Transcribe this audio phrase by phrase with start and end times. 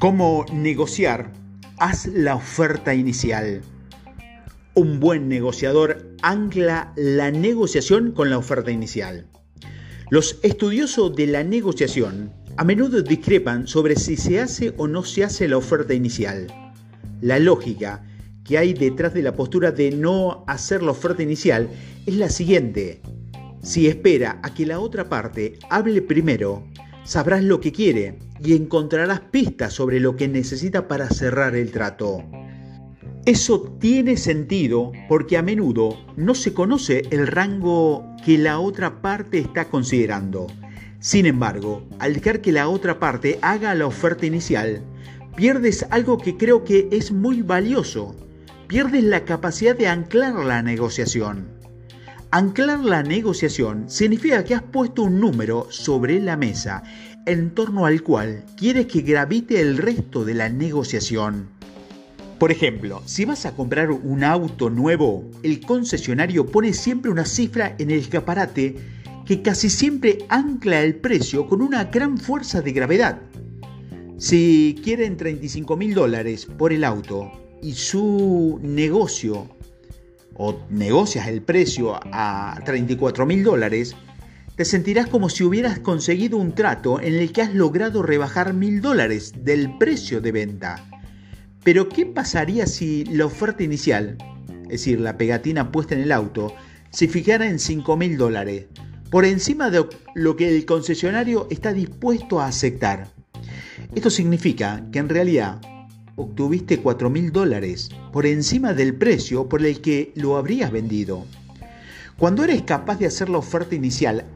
[0.00, 1.30] ¿Cómo negociar?
[1.76, 3.60] Haz la oferta inicial.
[4.72, 9.26] Un buen negociador ancla la negociación con la oferta inicial.
[10.08, 15.22] Los estudiosos de la negociación a menudo discrepan sobre si se hace o no se
[15.22, 16.46] hace la oferta inicial.
[17.20, 18.02] La lógica
[18.42, 21.68] que hay detrás de la postura de no hacer la oferta inicial
[22.06, 23.02] es la siguiente.
[23.62, 26.64] Si espera a que la otra parte hable primero,
[27.04, 32.24] sabrás lo que quiere y encontrarás pistas sobre lo que necesita para cerrar el trato.
[33.26, 39.38] Eso tiene sentido porque a menudo no se conoce el rango que la otra parte
[39.38, 40.46] está considerando.
[41.00, 44.82] Sin embargo, al dejar que la otra parte haga la oferta inicial,
[45.36, 48.16] pierdes algo que creo que es muy valioso.
[48.68, 51.59] Pierdes la capacidad de anclar la negociación.
[52.32, 56.84] Anclar la negociación significa que has puesto un número sobre la mesa
[57.26, 61.48] en torno al cual quieres que gravite el resto de la negociación.
[62.38, 67.74] Por ejemplo, si vas a comprar un auto nuevo, el concesionario pone siempre una cifra
[67.80, 68.76] en el escaparate
[69.26, 73.22] que casi siempre ancla el precio con una gran fuerza de gravedad.
[74.18, 79.48] Si quieren 35 mil dólares por el auto y su negocio
[80.34, 83.96] o negocias el precio a 34 mil dólares,
[84.56, 88.82] te sentirás como si hubieras conseguido un trato en el que has logrado rebajar mil
[88.82, 90.86] dólares del precio de venta.
[91.64, 94.18] Pero ¿qué pasaría si la oferta inicial,
[94.64, 96.54] es decir, la pegatina puesta en el auto,
[96.90, 98.66] se fijara en 5 mil dólares,
[99.10, 103.08] por encima de lo que el concesionario está dispuesto a aceptar?
[103.94, 105.60] Esto significa que en realidad
[106.20, 111.24] obtuviste 4 mil dólares por encima del precio por el que lo habrías vendido.
[112.18, 114.26] Cuando eres capaz de hacer la oferta inicial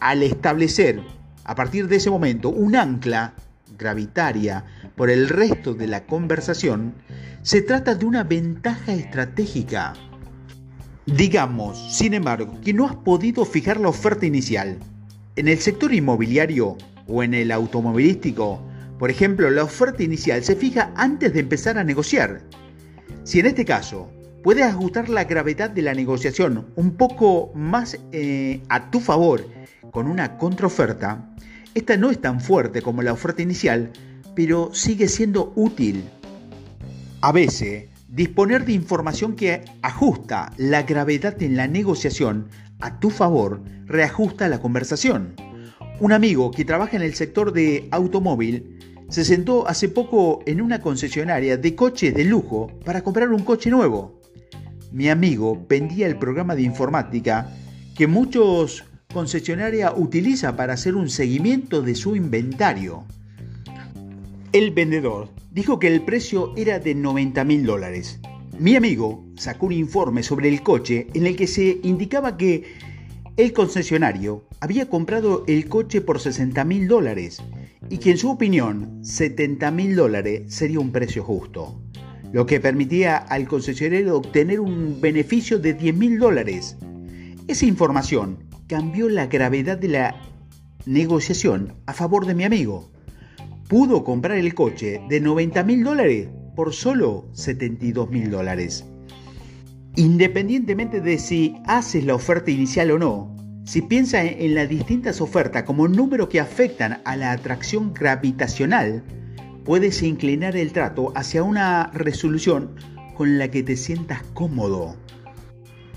[0.00, 1.00] al establecer
[1.44, 3.34] a partir de ese momento un ancla
[3.76, 6.94] gravitaria por el resto de la conversación,
[7.42, 9.94] se trata de una ventaja estratégica.
[11.06, 14.78] Digamos, sin embargo, que no has podido fijar la oferta inicial.
[15.34, 16.76] En el sector inmobiliario
[17.08, 18.60] o en el automovilístico
[19.00, 22.42] por ejemplo, la oferta inicial se fija antes de empezar a negociar.
[23.24, 24.12] Si en este caso
[24.44, 29.46] puedes ajustar la gravedad de la negociación un poco más eh, a tu favor
[29.90, 31.34] con una contraoferta,
[31.74, 33.90] esta no es tan fuerte como la oferta inicial,
[34.36, 36.04] pero sigue siendo útil.
[37.22, 42.48] A veces, disponer de información que ajusta la gravedad en la negociación
[42.80, 45.36] a tu favor reajusta la conversación.
[46.00, 48.76] Un amigo que trabaja en el sector de automóvil
[49.10, 53.68] se sentó hace poco en una concesionaria de coches de lujo para comprar un coche
[53.68, 54.20] nuevo.
[54.92, 57.52] Mi amigo vendía el programa de informática
[57.96, 63.04] que muchos concesionarios utilizan para hacer un seguimiento de su inventario.
[64.52, 68.20] El vendedor dijo que el precio era de 90 mil dólares.
[68.60, 72.74] Mi amigo sacó un informe sobre el coche en el que se indicaba que
[73.36, 77.42] el concesionario había comprado el coche por 60 mil dólares
[77.90, 81.82] y que en su opinión 70 mil dólares sería un precio justo,
[82.32, 86.76] lo que permitía al concesionario obtener un beneficio de 10 mil dólares.
[87.48, 90.14] Esa información cambió la gravedad de la
[90.86, 92.92] negociación a favor de mi amigo.
[93.68, 98.84] Pudo comprar el coche de 90 mil dólares por solo 72 mil dólares.
[99.96, 105.62] Independientemente de si haces la oferta inicial o no, si piensa en las distintas ofertas
[105.64, 109.04] como números que afectan a la atracción gravitacional,
[109.64, 112.74] puedes inclinar el trato hacia una resolución
[113.14, 114.96] con la que te sientas cómodo.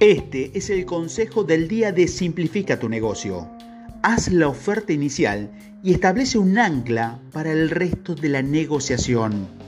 [0.00, 3.48] Este es el consejo del día de Simplifica tu negocio.
[4.02, 5.50] Haz la oferta inicial
[5.82, 9.63] y establece un ancla para el resto de la negociación.